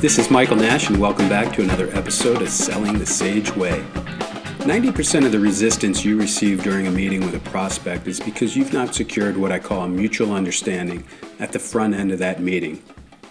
This 0.00 0.18
is 0.18 0.30
Michael 0.30 0.56
Nash, 0.56 0.88
and 0.88 0.98
welcome 0.98 1.28
back 1.28 1.52
to 1.54 1.62
another 1.62 1.94
episode 1.94 2.40
of 2.40 2.48
Selling 2.48 2.98
the 2.98 3.04
Sage 3.04 3.54
Way. 3.54 3.84
90% 4.60 5.26
of 5.26 5.32
the 5.32 5.38
resistance 5.38 6.06
you 6.06 6.18
receive 6.18 6.62
during 6.62 6.86
a 6.86 6.90
meeting 6.90 7.20
with 7.20 7.34
a 7.34 7.50
prospect 7.50 8.06
is 8.06 8.18
because 8.18 8.56
you've 8.56 8.72
not 8.72 8.94
secured 8.94 9.36
what 9.36 9.52
I 9.52 9.58
call 9.58 9.82
a 9.82 9.88
mutual 9.88 10.32
understanding 10.32 11.04
at 11.38 11.52
the 11.52 11.58
front 11.58 11.92
end 11.92 12.12
of 12.12 12.18
that 12.18 12.40
meeting. 12.40 12.82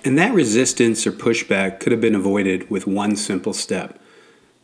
And 0.06 0.16
that 0.20 0.32
resistance 0.32 1.08
or 1.08 1.12
pushback 1.12 1.80
could 1.80 1.92
have 1.92 2.02
been 2.02 2.14
avoided 2.14 2.70
with 2.70 2.86
one 2.86 3.16
simple 3.16 3.54
step. 3.54 4.00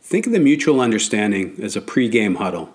Think 0.00 0.28
of 0.28 0.32
the 0.32 0.38
mutual 0.38 0.80
understanding 0.80 1.58
as 1.60 1.74
a 1.74 1.80
pre-game 1.80 2.36
huddle. 2.36 2.72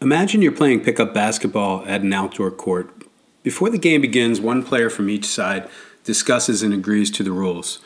Imagine 0.00 0.42
you're 0.42 0.52
playing 0.52 0.84
pickup 0.84 1.12
basketball 1.12 1.84
at 1.88 2.02
an 2.02 2.12
outdoor 2.12 2.52
court. 2.52 3.02
Before 3.42 3.68
the 3.68 3.78
game 3.78 4.02
begins, 4.02 4.40
one 4.40 4.62
player 4.62 4.90
from 4.90 5.10
each 5.10 5.26
side 5.26 5.68
discusses 6.04 6.62
and 6.62 6.72
agrees 6.72 7.10
to 7.10 7.24
the 7.24 7.32
rules. 7.32 7.80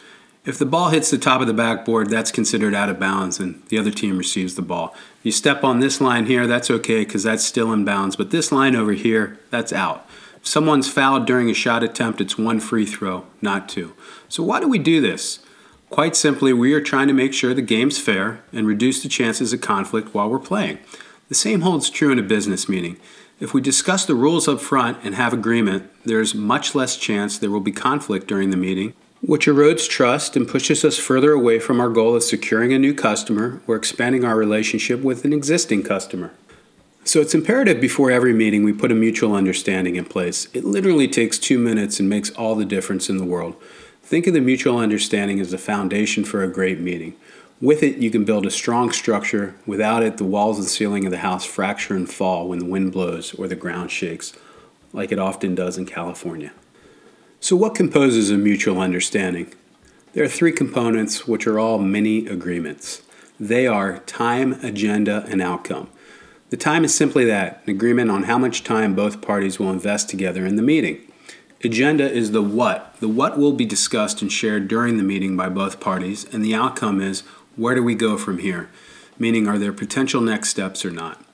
If 0.49 0.59
the 0.59 0.65
ball 0.65 0.89
hits 0.89 1.11
the 1.11 1.19
top 1.19 1.43
of 1.43 1.47
the 1.47 1.53
backboard, 1.53 2.09
that's 2.09 2.33
considered 2.33 2.73
out 2.73 2.89
of 2.89 2.99
bounds 2.99 3.39
and 3.39 3.63
the 3.69 3.77
other 3.77 3.91
team 3.91 4.17
receives 4.17 4.55
the 4.55 4.63
ball. 4.63 4.95
If 5.19 5.27
you 5.27 5.31
step 5.31 5.63
on 5.63 5.81
this 5.81 6.01
line 6.01 6.25
here, 6.25 6.47
that's 6.47 6.71
okay 6.71 7.05
because 7.05 7.23
that's 7.23 7.45
still 7.45 7.71
in 7.71 7.85
bounds, 7.85 8.17
but 8.17 8.31
this 8.31 8.51
line 8.51 8.75
over 8.75 8.93
here, 8.93 9.39
that's 9.51 9.75
out. 9.75 10.09
If 10.37 10.47
someone's 10.47 10.91
fouled 10.91 11.27
during 11.27 11.51
a 11.51 11.55
shot 11.55 11.83
attempt, 11.83 12.23
it's 12.23 12.39
one 12.39 12.61
free 12.61 12.87
throw, 12.87 13.27
not 13.43 13.69
two. 13.69 13.93
So, 14.31 14.43
why 14.43 14.59
do 14.59 14.69
we 14.69 14.79
do 14.79 15.03
this? 15.03 15.41
Quite 15.91 16.17
simply, 16.17 16.55
we 16.55 16.73
are 16.73 16.81
trying 16.81 17.09
to 17.09 17.13
make 17.13 17.35
sure 17.35 17.53
the 17.53 17.61
game's 17.61 17.99
fair 17.99 18.43
and 18.51 18.67
reduce 18.67 19.03
the 19.03 19.11
chances 19.11 19.53
of 19.53 19.61
conflict 19.61 20.15
while 20.15 20.31
we're 20.31 20.39
playing. 20.39 20.79
The 21.29 21.35
same 21.35 21.61
holds 21.61 21.91
true 21.91 22.11
in 22.11 22.19
a 22.19 22.23
business 22.23 22.71
meeting. 22.71 22.97
If 23.39 23.53
we 23.53 23.61
discuss 23.61 24.07
the 24.07 24.15
rules 24.15 24.49
up 24.49 24.63
front 24.63 24.97
and 25.03 25.15
have 25.15 25.35
agreement, 25.35 25.91
there's 26.07 26.35
much 26.35 26.75
less 26.75 26.97
chance 26.97 27.37
there 27.37 27.51
will 27.51 27.61
be 27.61 27.71
conflict 27.71 28.27
during 28.27 28.49
the 28.49 28.57
meeting 28.57 28.95
which 29.29 29.47
erodes 29.47 29.87
trust 29.87 30.37
and 30.37 30.49
pushes 30.49 30.87
us 30.87 30.97
further 30.97 31.33
away 31.33 31.59
from 31.59 31.81
our 31.81 31.91
goal 31.91 32.17
of 32.17 32.23
securing 32.23 32.73
a 32.73 32.79
new 32.79 32.95
customer 32.95 33.61
or 33.67 33.77
expanding 33.77 34.25
our 34.25 34.35
relationship 34.35 35.03
with 35.03 35.23
an 35.23 35.35
existing 35.35 35.83
customer. 35.83 36.31
So 37.05 37.21
it's 37.21 37.35
imperative 37.35 37.79
before 37.79 38.11
every 38.11 38.33
meeting 38.33 38.65
we 38.65 38.73
put 38.73 38.91
a 38.91 38.95
mutual 38.95 39.35
understanding 39.35 39.97
in 39.97 40.07
place. 40.07 40.49
It 40.55 40.65
literally 40.65 41.07
takes 41.07 41.37
two 41.37 41.59
minutes 41.59 42.01
and 42.01 42.09
makes 42.09 42.31
all 42.31 42.55
the 42.55 42.65
difference 42.65 43.11
in 43.11 43.19
the 43.19 43.27
world. 43.27 43.55
Think 44.03 44.27
of 44.27 44.33
the 44.33 44.41
mutual 44.41 44.79
understanding 44.79 45.41
as 45.41 45.51
the 45.51 45.59
foundation 45.59 46.25
for 46.25 46.43
a 46.43 46.49
great 46.49 46.81
meeting. 46.81 47.15
With 47.61 47.83
it, 47.83 47.99
you 47.99 48.11
can 48.11 48.25
build 48.25 48.47
a 48.47 48.51
strong 48.51 48.93
structure. 48.93 49.55
Without 49.67 50.03
it, 50.03 50.17
the 50.17 50.25
walls 50.25 50.59
and 50.59 50.67
ceiling 50.67 51.05
of 51.05 51.11
the 51.11 51.19
house 51.19 51.45
fracture 51.45 51.95
and 51.95 52.09
fall 52.09 52.49
when 52.49 52.61
the 52.61 52.65
wind 52.65 52.93
blows 52.93 53.35
or 53.35 53.47
the 53.47 53.57
ground 53.57 53.91
shakes, 53.91 54.33
like 54.95 55.13
it 55.13 55.19
often 55.19 55.55
does 55.55 55.77
in 55.77 55.85
California. 55.85 56.51
So, 57.41 57.55
what 57.55 57.77
composes 57.77 58.31
a 58.31 58.37
mutual 58.37 58.81
understanding? 58.81 59.55
There 60.13 60.25
are 60.25 60.29
three 60.29 60.51
components 60.51 61.29
which 61.29 61.47
are 61.47 61.57
all 61.57 61.79
mini 61.79 62.27
agreements. 62.27 63.03
They 63.39 63.65
are 63.69 64.01
time, 64.01 64.55
agenda, 64.65 65.25
and 65.29 65.41
outcome. 65.41 65.89
The 66.51 66.57
time 66.57 66.85
is 66.85 66.93
simply 66.93 67.25
that 67.27 67.63
an 67.65 67.71
agreement 67.71 68.11
on 68.11 68.25
how 68.25 68.39
much 68.39 68.65
time 68.65 68.97
both 68.97 69.21
parties 69.21 69.61
will 69.61 69.71
invest 69.71 70.09
together 70.09 70.45
in 70.45 70.57
the 70.57 70.63
meeting. 70.63 71.01
Agenda 71.63 72.11
is 72.11 72.33
the 72.33 72.43
what. 72.43 72.97
The 72.99 73.07
what 73.07 73.39
will 73.39 73.53
be 73.53 73.65
discussed 73.65 74.21
and 74.21 74.33
shared 74.33 74.67
during 74.67 74.97
the 74.97 75.05
meeting 75.05 75.37
by 75.37 75.49
both 75.49 75.79
parties, 75.79 76.25
and 76.33 76.45
the 76.45 76.57
outcome 76.57 77.01
is 77.01 77.21
where 77.55 77.77
do 77.77 77.85
we 77.85 77.95
go 77.95 78.19
from 78.19 78.39
here? 78.39 78.69
Meaning, 79.17 79.47
are 79.47 79.59
there 79.59 79.73
potential 79.73 80.21
next 80.21 80.49
steps 80.49 80.85
or 80.85 80.91
not? 80.91 81.25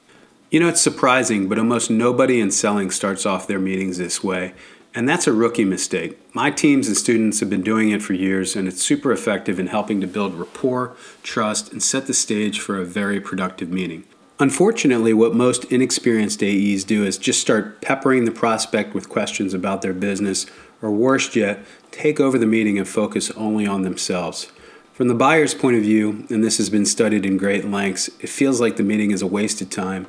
You 0.51 0.61
know, 0.61 0.69
it's 0.69 0.83
surprising, 0.83 1.49
but 1.49 1.59
almost 1.59 1.91
nobody 1.91 2.41
in 2.41 2.51
selling 2.51 2.91
starts 2.91 3.25
off 3.25 3.47
their 3.47 3.59
meetings 3.59 3.97
this 3.97 4.23
way. 4.23 4.53
And 4.97 5.09
that's 5.09 5.27
a 5.27 5.33
rookie 5.33 5.65
mistake. 5.65 6.17
My 6.35 6.53
teams 6.53 6.87
and 6.87 6.97
students 6.97 7.41
have 7.41 7.51
been 7.51 7.63
doing 7.63 7.91
it 7.91 8.01
for 8.01 8.13
years, 8.13 8.55
and 8.55 8.69
it's 8.69 8.83
super 8.83 9.11
effective 9.11 9.59
in 9.59 9.67
helping 9.67 10.01
to 10.01 10.07
build 10.07 10.35
rapport, 10.35 10.95
trust, 11.25 11.73
and 11.73 11.83
set 11.83 12.07
the 12.07 12.15
stage 12.15 12.61
for 12.61 12.79
a 12.79 12.85
very 12.85 13.21
productive 13.21 13.71
meeting. 13.71 14.05
Unfortunately, 14.39 15.13
what 15.13 15.35
most 15.35 15.65
inexperienced 15.65 16.43
AEs 16.45 16.85
do 16.85 17.05
is 17.05 17.19
just 17.19 17.41
start 17.41 17.81
peppering 17.81 18.25
the 18.25 18.31
prospect 18.31 18.95
with 18.95 19.09
questions 19.09 19.53
about 19.53 19.83
their 19.83 19.93
business, 19.93 20.47
or 20.81 20.93
worse 20.93 21.35
yet, 21.35 21.65
take 21.91 22.21
over 22.21 22.39
the 22.39 22.47
meeting 22.47 22.79
and 22.79 22.87
focus 22.87 23.33
only 23.33 23.67
on 23.67 23.83
themselves. 23.83 24.53
From 24.93 25.09
the 25.09 25.15
buyer's 25.15 25.55
point 25.55 25.77
of 25.77 25.83
view, 25.83 26.25
and 26.31 26.45
this 26.45 26.59
has 26.59 26.71
been 26.71 26.87
studied 26.87 27.27
in 27.27 27.37
great 27.37 27.65
lengths, 27.65 28.09
it 28.21 28.29
feels 28.29 28.61
like 28.61 28.77
the 28.77 28.85
meeting 28.85 29.11
is 29.11 29.23
a 29.23 29.27
waste 29.27 29.61
of 29.61 29.71
time 29.71 30.07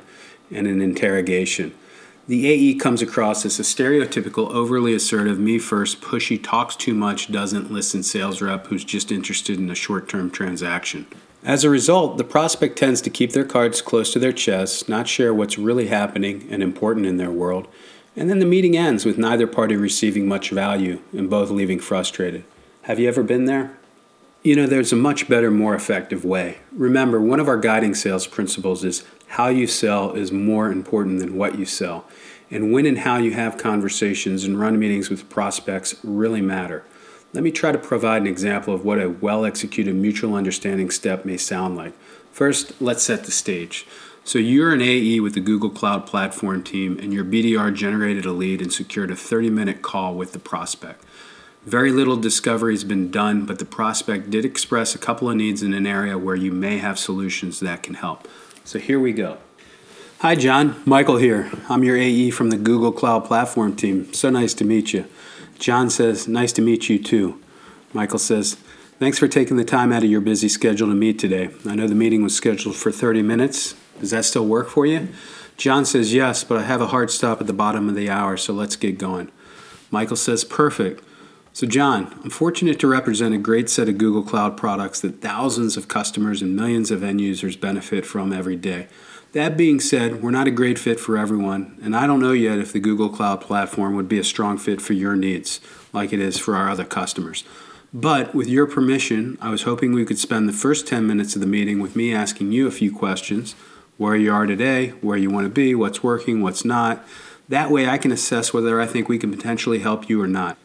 and 0.52 0.68
an 0.68 0.80
interrogation. 0.80 1.74
The 2.28 2.48
AE 2.48 2.74
comes 2.74 3.02
across 3.02 3.46
as 3.46 3.60
a 3.60 3.62
stereotypical, 3.62 4.50
overly 4.50 4.92
assertive, 4.94 5.38
me 5.38 5.60
first, 5.60 6.00
pushy, 6.00 6.42
talks 6.42 6.74
too 6.74 6.92
much, 6.92 7.30
doesn't 7.30 7.70
listen 7.70 8.02
sales 8.02 8.42
rep 8.42 8.66
who's 8.66 8.82
just 8.82 9.12
interested 9.12 9.60
in 9.60 9.70
a 9.70 9.76
short 9.76 10.08
term 10.08 10.32
transaction. 10.32 11.06
As 11.44 11.62
a 11.62 11.70
result, 11.70 12.18
the 12.18 12.24
prospect 12.24 12.76
tends 12.76 13.00
to 13.02 13.10
keep 13.10 13.30
their 13.30 13.44
cards 13.44 13.80
close 13.80 14.12
to 14.12 14.18
their 14.18 14.32
chest, 14.32 14.88
not 14.88 15.06
share 15.06 15.32
what's 15.32 15.56
really 15.56 15.86
happening 15.86 16.48
and 16.50 16.64
important 16.64 17.06
in 17.06 17.16
their 17.16 17.30
world, 17.30 17.68
and 18.16 18.28
then 18.28 18.40
the 18.40 18.44
meeting 18.44 18.76
ends 18.76 19.04
with 19.04 19.18
neither 19.18 19.46
party 19.46 19.76
receiving 19.76 20.26
much 20.26 20.50
value 20.50 21.00
and 21.12 21.30
both 21.30 21.50
leaving 21.50 21.78
frustrated. 21.78 22.42
Have 22.82 22.98
you 22.98 23.06
ever 23.06 23.22
been 23.22 23.44
there? 23.44 23.78
You 24.46 24.54
know, 24.54 24.66
there's 24.66 24.92
a 24.92 24.96
much 24.96 25.28
better, 25.28 25.50
more 25.50 25.74
effective 25.74 26.24
way. 26.24 26.58
Remember, 26.70 27.20
one 27.20 27.40
of 27.40 27.48
our 27.48 27.56
guiding 27.56 27.96
sales 27.96 28.28
principles 28.28 28.84
is 28.84 29.02
how 29.26 29.48
you 29.48 29.66
sell 29.66 30.12
is 30.12 30.30
more 30.30 30.70
important 30.70 31.18
than 31.18 31.36
what 31.36 31.58
you 31.58 31.66
sell. 31.66 32.04
And 32.48 32.72
when 32.72 32.86
and 32.86 32.98
how 32.98 33.16
you 33.16 33.32
have 33.32 33.58
conversations 33.58 34.44
and 34.44 34.60
run 34.60 34.78
meetings 34.78 35.10
with 35.10 35.28
prospects 35.28 35.96
really 36.04 36.40
matter. 36.40 36.84
Let 37.32 37.42
me 37.42 37.50
try 37.50 37.72
to 37.72 37.78
provide 37.78 38.22
an 38.22 38.28
example 38.28 38.72
of 38.72 38.84
what 38.84 39.02
a 39.02 39.10
well 39.10 39.44
executed 39.44 39.96
mutual 39.96 40.36
understanding 40.36 40.90
step 40.90 41.24
may 41.24 41.38
sound 41.38 41.76
like. 41.76 41.94
First, 42.30 42.80
let's 42.80 43.02
set 43.02 43.24
the 43.24 43.32
stage. 43.32 43.84
So, 44.22 44.38
you're 44.38 44.72
an 44.72 44.80
AE 44.80 45.18
with 45.18 45.34
the 45.34 45.40
Google 45.40 45.70
Cloud 45.70 46.06
Platform 46.06 46.62
team, 46.62 47.00
and 47.00 47.12
your 47.12 47.24
BDR 47.24 47.74
generated 47.74 48.24
a 48.24 48.32
lead 48.32 48.62
and 48.62 48.72
secured 48.72 49.10
a 49.10 49.16
30 49.16 49.50
minute 49.50 49.82
call 49.82 50.14
with 50.14 50.30
the 50.30 50.38
prospect. 50.38 51.02
Very 51.66 51.90
little 51.90 52.16
discovery 52.16 52.74
has 52.74 52.84
been 52.84 53.10
done, 53.10 53.44
but 53.44 53.58
the 53.58 53.64
prospect 53.64 54.30
did 54.30 54.44
express 54.44 54.94
a 54.94 54.98
couple 54.98 55.28
of 55.28 55.34
needs 55.34 55.64
in 55.64 55.74
an 55.74 55.84
area 55.84 56.16
where 56.16 56.36
you 56.36 56.52
may 56.52 56.78
have 56.78 56.96
solutions 56.96 57.58
that 57.58 57.82
can 57.82 57.94
help. 57.94 58.28
So 58.64 58.78
here 58.78 59.00
we 59.00 59.12
go. 59.12 59.38
Hi, 60.20 60.36
John. 60.36 60.80
Michael 60.84 61.16
here. 61.16 61.50
I'm 61.68 61.82
your 61.82 61.96
AE 61.96 62.30
from 62.30 62.50
the 62.50 62.56
Google 62.56 62.92
Cloud 62.92 63.24
Platform 63.24 63.74
team. 63.74 64.14
So 64.14 64.30
nice 64.30 64.54
to 64.54 64.64
meet 64.64 64.92
you. 64.92 65.06
John 65.58 65.90
says, 65.90 66.28
Nice 66.28 66.52
to 66.52 66.62
meet 66.62 66.88
you 66.88 67.02
too. 67.02 67.42
Michael 67.92 68.20
says, 68.20 68.56
Thanks 69.00 69.18
for 69.18 69.26
taking 69.26 69.56
the 69.56 69.64
time 69.64 69.92
out 69.92 70.04
of 70.04 70.08
your 70.08 70.20
busy 70.20 70.48
schedule 70.48 70.86
to 70.86 70.94
meet 70.94 71.18
today. 71.18 71.50
I 71.66 71.74
know 71.74 71.88
the 71.88 71.96
meeting 71.96 72.22
was 72.22 72.36
scheduled 72.36 72.76
for 72.76 72.92
30 72.92 73.22
minutes. 73.22 73.74
Does 73.98 74.12
that 74.12 74.24
still 74.24 74.46
work 74.46 74.68
for 74.68 74.86
you? 74.86 75.08
John 75.56 75.84
says, 75.84 76.14
Yes, 76.14 76.44
but 76.44 76.58
I 76.58 76.62
have 76.62 76.80
a 76.80 76.88
hard 76.88 77.10
stop 77.10 77.40
at 77.40 77.48
the 77.48 77.52
bottom 77.52 77.88
of 77.88 77.96
the 77.96 78.08
hour, 78.08 78.36
so 78.36 78.52
let's 78.52 78.76
get 78.76 78.98
going. 78.98 79.32
Michael 79.90 80.14
says, 80.14 80.44
Perfect. 80.44 81.02
So, 81.56 81.66
John, 81.66 82.14
I'm 82.22 82.28
fortunate 82.28 82.78
to 82.80 82.86
represent 82.86 83.34
a 83.34 83.38
great 83.38 83.70
set 83.70 83.88
of 83.88 83.96
Google 83.96 84.22
Cloud 84.22 84.58
products 84.58 85.00
that 85.00 85.22
thousands 85.22 85.78
of 85.78 85.88
customers 85.88 86.42
and 86.42 86.54
millions 86.54 86.90
of 86.90 87.02
end 87.02 87.22
users 87.22 87.56
benefit 87.56 88.04
from 88.04 88.30
every 88.30 88.56
day. 88.56 88.88
That 89.32 89.56
being 89.56 89.80
said, 89.80 90.22
we're 90.22 90.32
not 90.32 90.46
a 90.46 90.50
great 90.50 90.78
fit 90.78 91.00
for 91.00 91.16
everyone, 91.16 91.78
and 91.82 91.96
I 91.96 92.06
don't 92.06 92.20
know 92.20 92.32
yet 92.32 92.58
if 92.58 92.74
the 92.74 92.78
Google 92.78 93.08
Cloud 93.08 93.40
Platform 93.40 93.96
would 93.96 94.06
be 94.06 94.18
a 94.18 94.22
strong 94.22 94.58
fit 94.58 94.82
for 94.82 94.92
your 94.92 95.16
needs, 95.16 95.62
like 95.94 96.12
it 96.12 96.20
is 96.20 96.38
for 96.38 96.54
our 96.54 96.68
other 96.68 96.84
customers. 96.84 97.42
But 97.90 98.34
with 98.34 98.48
your 98.48 98.66
permission, 98.66 99.38
I 99.40 99.48
was 99.48 99.62
hoping 99.62 99.94
we 99.94 100.04
could 100.04 100.18
spend 100.18 100.50
the 100.50 100.52
first 100.52 100.86
10 100.86 101.06
minutes 101.06 101.36
of 101.36 101.40
the 101.40 101.46
meeting 101.46 101.80
with 101.80 101.96
me 101.96 102.14
asking 102.14 102.52
you 102.52 102.66
a 102.66 102.70
few 102.70 102.94
questions 102.94 103.54
where 103.96 104.14
you 104.14 104.30
are 104.30 104.44
today, 104.44 104.90
where 105.00 105.16
you 105.16 105.30
want 105.30 105.46
to 105.46 105.50
be, 105.50 105.74
what's 105.74 106.02
working, 106.02 106.42
what's 106.42 106.66
not. 106.66 107.02
That 107.48 107.70
way 107.70 107.88
I 107.88 107.96
can 107.96 108.12
assess 108.12 108.52
whether 108.52 108.78
I 108.78 108.84
think 108.84 109.08
we 109.08 109.16
can 109.16 109.30
potentially 109.30 109.78
help 109.78 110.10
you 110.10 110.20
or 110.20 110.28
not. 110.28 110.58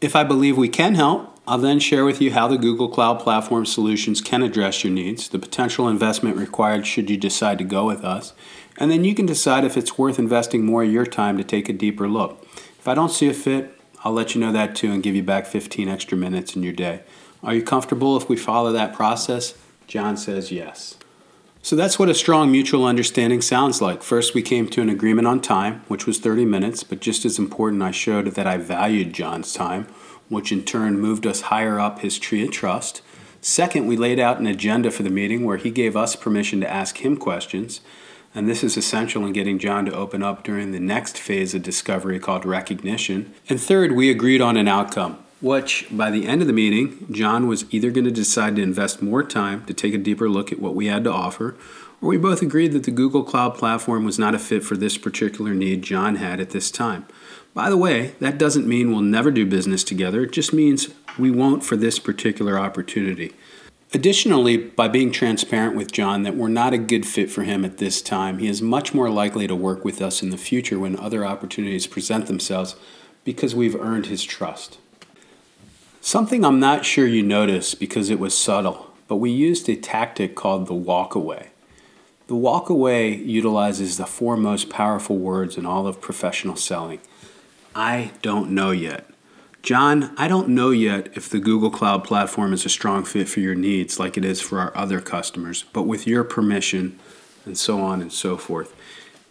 If 0.00 0.16
I 0.16 0.24
believe 0.24 0.56
we 0.56 0.70
can 0.70 0.94
help, 0.94 1.38
I'll 1.46 1.58
then 1.58 1.78
share 1.78 2.06
with 2.06 2.22
you 2.22 2.32
how 2.32 2.48
the 2.48 2.56
Google 2.56 2.88
Cloud 2.88 3.20
Platform 3.20 3.66
solutions 3.66 4.22
can 4.22 4.42
address 4.42 4.82
your 4.82 4.92
needs, 4.92 5.28
the 5.28 5.38
potential 5.38 5.88
investment 5.88 6.38
required 6.38 6.86
should 6.86 7.10
you 7.10 7.18
decide 7.18 7.58
to 7.58 7.64
go 7.64 7.84
with 7.84 8.02
us, 8.02 8.32
and 8.78 8.90
then 8.90 9.04
you 9.04 9.14
can 9.14 9.26
decide 9.26 9.62
if 9.62 9.76
it's 9.76 9.98
worth 9.98 10.18
investing 10.18 10.64
more 10.64 10.84
of 10.84 10.90
your 10.90 11.04
time 11.04 11.36
to 11.36 11.44
take 11.44 11.68
a 11.68 11.74
deeper 11.74 12.08
look. 12.08 12.42
If 12.78 12.88
I 12.88 12.94
don't 12.94 13.10
see 13.10 13.28
a 13.28 13.34
fit, 13.34 13.78
I'll 14.02 14.12
let 14.12 14.34
you 14.34 14.40
know 14.40 14.52
that 14.52 14.74
too 14.74 14.90
and 14.90 15.02
give 15.02 15.14
you 15.14 15.22
back 15.22 15.44
15 15.44 15.86
extra 15.86 16.16
minutes 16.16 16.56
in 16.56 16.62
your 16.62 16.72
day. 16.72 17.02
Are 17.42 17.52
you 17.52 17.62
comfortable 17.62 18.16
if 18.16 18.26
we 18.26 18.38
follow 18.38 18.72
that 18.72 18.94
process? 18.94 19.52
John 19.86 20.16
says 20.16 20.50
yes. 20.50 20.96
So 21.62 21.76
that's 21.76 21.98
what 21.98 22.08
a 22.08 22.14
strong 22.14 22.50
mutual 22.50 22.86
understanding 22.86 23.42
sounds 23.42 23.82
like. 23.82 24.02
First, 24.02 24.34
we 24.34 24.40
came 24.40 24.66
to 24.68 24.80
an 24.80 24.88
agreement 24.88 25.28
on 25.28 25.42
time, 25.42 25.82
which 25.88 26.06
was 26.06 26.18
30 26.18 26.46
minutes, 26.46 26.82
but 26.82 27.00
just 27.00 27.26
as 27.26 27.38
important, 27.38 27.82
I 27.82 27.90
showed 27.90 28.28
that 28.28 28.46
I 28.46 28.56
valued 28.56 29.12
John's 29.12 29.52
time, 29.52 29.84
which 30.30 30.52
in 30.52 30.64
turn 30.64 30.98
moved 30.98 31.26
us 31.26 31.42
higher 31.42 31.78
up 31.78 31.98
his 31.98 32.18
tree 32.18 32.42
of 32.44 32.50
trust. 32.50 33.02
Second, 33.42 33.86
we 33.86 33.96
laid 33.96 34.18
out 34.18 34.38
an 34.38 34.46
agenda 34.46 34.90
for 34.90 35.02
the 35.02 35.10
meeting 35.10 35.44
where 35.44 35.58
he 35.58 35.70
gave 35.70 35.96
us 35.96 36.16
permission 36.16 36.60
to 36.60 36.70
ask 36.70 37.04
him 37.04 37.18
questions. 37.18 37.82
And 38.34 38.48
this 38.48 38.64
is 38.64 38.76
essential 38.76 39.26
in 39.26 39.32
getting 39.34 39.58
John 39.58 39.84
to 39.84 39.94
open 39.94 40.22
up 40.22 40.44
during 40.44 40.72
the 40.72 40.80
next 40.80 41.18
phase 41.18 41.54
of 41.54 41.62
discovery 41.62 42.18
called 42.18 42.46
recognition. 42.46 43.34
And 43.50 43.60
third, 43.60 43.92
we 43.92 44.10
agreed 44.10 44.40
on 44.40 44.56
an 44.56 44.68
outcome. 44.68 45.18
Which 45.40 45.86
by 45.90 46.10
the 46.10 46.26
end 46.26 46.40
of 46.40 46.46
the 46.46 46.52
meeting, 46.52 47.06
John 47.10 47.46
was 47.46 47.64
either 47.70 47.90
going 47.90 48.04
to 48.04 48.10
decide 48.10 48.56
to 48.56 48.62
invest 48.62 49.02
more 49.02 49.22
time 49.22 49.64
to 49.64 49.74
take 49.74 49.94
a 49.94 49.98
deeper 49.98 50.28
look 50.28 50.52
at 50.52 50.60
what 50.60 50.74
we 50.74 50.86
had 50.86 51.04
to 51.04 51.12
offer, 51.12 51.56
or 52.02 52.08
we 52.08 52.16
both 52.16 52.42
agreed 52.42 52.72
that 52.72 52.84
the 52.84 52.90
Google 52.90 53.22
Cloud 53.22 53.54
platform 53.54 54.04
was 54.04 54.18
not 54.18 54.34
a 54.34 54.38
fit 54.38 54.64
for 54.64 54.76
this 54.76 54.98
particular 54.98 55.54
need 55.54 55.82
John 55.82 56.16
had 56.16 56.40
at 56.40 56.50
this 56.50 56.70
time. 56.70 57.06
By 57.52 57.68
the 57.68 57.76
way, 57.76 58.14
that 58.20 58.38
doesn't 58.38 58.66
mean 58.66 58.90
we'll 58.90 59.00
never 59.00 59.30
do 59.30 59.44
business 59.44 59.82
together, 59.82 60.22
it 60.24 60.32
just 60.32 60.52
means 60.52 60.88
we 61.18 61.30
won't 61.30 61.64
for 61.64 61.76
this 61.76 61.98
particular 61.98 62.58
opportunity. 62.58 63.32
Additionally, 63.92 64.56
by 64.56 64.86
being 64.86 65.10
transparent 65.10 65.74
with 65.74 65.90
John 65.90 66.22
that 66.22 66.36
we're 66.36 66.48
not 66.48 66.72
a 66.72 66.78
good 66.78 67.04
fit 67.04 67.28
for 67.28 67.42
him 67.42 67.64
at 67.64 67.78
this 67.78 68.00
time, 68.00 68.38
he 68.38 68.46
is 68.46 68.62
much 68.62 68.94
more 68.94 69.10
likely 69.10 69.48
to 69.48 69.54
work 69.56 69.84
with 69.84 70.00
us 70.00 70.22
in 70.22 70.30
the 70.30 70.38
future 70.38 70.78
when 70.78 70.96
other 70.96 71.24
opportunities 71.24 71.88
present 71.88 72.26
themselves 72.26 72.76
because 73.24 73.52
we've 73.52 73.74
earned 73.74 74.06
his 74.06 74.22
trust. 74.22 74.78
Something 76.02 76.44
I'm 76.46 76.58
not 76.58 76.86
sure 76.86 77.06
you 77.06 77.22
noticed 77.22 77.78
because 77.78 78.08
it 78.08 78.18
was 78.18 78.36
subtle, 78.36 78.90
but 79.06 79.16
we 79.16 79.30
used 79.30 79.68
a 79.68 79.76
tactic 79.76 80.34
called 80.34 80.66
the 80.66 80.74
walk 80.74 81.14
away. 81.14 81.50
The 82.26 82.36
walk 82.36 82.70
away 82.70 83.14
utilizes 83.14 83.96
the 83.96 84.06
four 84.06 84.36
most 84.36 84.70
powerful 84.70 85.18
words 85.18 85.58
in 85.58 85.66
all 85.66 85.86
of 85.86 86.00
professional 86.00 86.56
selling 86.56 87.00
I 87.74 88.12
don't 88.22 88.50
know 88.50 88.70
yet. 88.70 89.06
John, 89.62 90.14
I 90.16 90.26
don't 90.26 90.48
know 90.48 90.70
yet 90.70 91.10
if 91.14 91.28
the 91.28 91.38
Google 91.38 91.70
Cloud 91.70 92.02
Platform 92.02 92.54
is 92.54 92.64
a 92.64 92.70
strong 92.70 93.04
fit 93.04 93.28
for 93.28 93.40
your 93.40 93.54
needs 93.54 93.98
like 94.00 94.16
it 94.16 94.24
is 94.24 94.40
for 94.40 94.58
our 94.58 94.74
other 94.74 95.00
customers, 95.00 95.64
but 95.72 95.82
with 95.82 96.06
your 96.06 96.24
permission, 96.24 96.98
and 97.44 97.58
so 97.58 97.80
on 97.80 98.00
and 98.00 98.12
so 98.12 98.36
forth. 98.36 98.74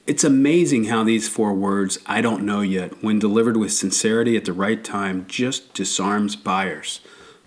It's 0.10 0.24
amazing 0.24 0.86
how 0.86 1.04
these 1.04 1.30
four 1.30 1.54
words, 1.54 2.00
I 2.08 2.22
don't 2.22 2.44
know 2.44 2.62
yet, 2.62 3.04
when 3.04 3.20
delivered 3.20 3.58
with 3.58 3.74
sincerity 3.74 4.36
at 4.36 4.46
the 4.46 4.54
right 4.54 4.84
time, 4.84 5.28
just 5.28 5.76
disarms 5.76 6.36
buyers. 6.36 7.02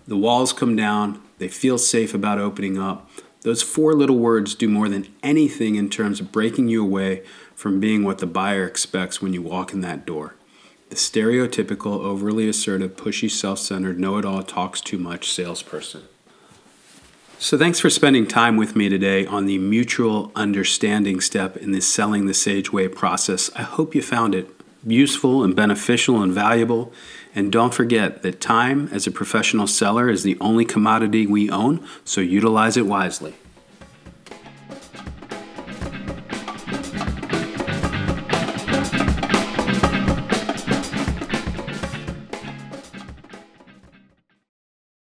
The 0.07 0.15
walls 0.15 0.53
come 0.53 0.73
down, 0.77 1.21
they 1.39 1.49
feel 1.49 1.77
safe 1.77 2.13
about 2.13 2.39
opening 2.39 2.77
up. 2.77 3.09
Those 3.41 3.61
four 3.61 3.93
little 3.93 4.17
words 4.17 4.55
do 4.55 4.69
more 4.69 4.87
than 4.87 5.13
anything 5.21 5.75
in 5.75 5.89
terms 5.89 6.21
of 6.21 6.31
breaking 6.31 6.69
you 6.69 6.81
away 6.81 7.23
from 7.53 7.81
being 7.81 8.05
what 8.05 8.19
the 8.19 8.27
buyer 8.27 8.65
expects 8.65 9.21
when 9.21 9.33
you 9.33 9.41
walk 9.41 9.73
in 9.73 9.81
that 9.81 10.05
door 10.05 10.35
the 10.89 10.95
stereotypical, 10.95 11.99
overly 11.99 12.47
assertive, 12.47 12.95
pushy, 12.95 13.29
self 13.29 13.59
centered, 13.59 13.99
know 13.99 14.17
it 14.19 14.23
all, 14.23 14.41
talks 14.41 14.79
too 14.79 14.97
much 14.97 15.29
salesperson. 15.29 16.03
So, 17.43 17.57
thanks 17.57 17.77
for 17.77 17.89
spending 17.89 18.25
time 18.25 18.55
with 18.55 18.73
me 18.73 18.87
today 18.87 19.25
on 19.25 19.47
the 19.47 19.57
mutual 19.57 20.31
understanding 20.33 21.19
step 21.19 21.57
in 21.57 21.73
the 21.73 21.81
selling 21.81 22.25
the 22.25 22.33
Sage 22.33 22.71
Way 22.71 22.87
process. 22.87 23.51
I 23.53 23.63
hope 23.63 23.93
you 23.93 24.01
found 24.01 24.33
it 24.33 24.49
useful 24.87 25.43
and 25.43 25.53
beneficial 25.53 26.23
and 26.23 26.31
valuable. 26.31 26.93
And 27.35 27.51
don't 27.51 27.73
forget 27.73 28.21
that 28.21 28.39
time 28.39 28.87
as 28.93 29.07
a 29.07 29.11
professional 29.11 29.67
seller 29.67 30.09
is 30.09 30.23
the 30.23 30.37
only 30.39 30.63
commodity 30.63 31.27
we 31.27 31.49
own, 31.49 31.85
so 32.05 32.21
utilize 32.21 32.77
it 32.77 32.85
wisely. 32.85 33.35